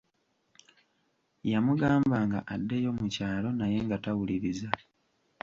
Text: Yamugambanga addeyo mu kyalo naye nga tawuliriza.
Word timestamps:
Yamugambanga 1.51 2.39
addeyo 2.53 2.89
mu 2.99 3.05
kyalo 3.13 3.49
naye 3.59 3.77
nga 3.85 3.97
tawuliriza. 4.03 4.69